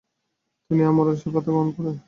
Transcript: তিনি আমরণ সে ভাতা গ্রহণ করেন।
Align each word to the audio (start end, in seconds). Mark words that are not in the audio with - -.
তিনি 0.71 0.81
আমরণ 0.83 1.15
সে 1.15 1.27
ভাতা 1.33 1.49
গ্রহণ 1.51 1.69
করেন। 1.75 1.95